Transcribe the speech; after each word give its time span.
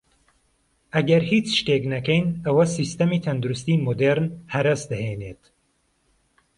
ئەگەر 0.95 1.23
هیچ 1.31 1.47
شتێک 1.59 1.83
نەکەین 1.93 2.25
ئەوە 2.45 2.65
سیستەمی 2.75 3.23
تەندروستی 3.25 3.81
مودێرن 3.85 4.27
هەرەس 4.53 4.81
دەهێنێت 4.91 5.41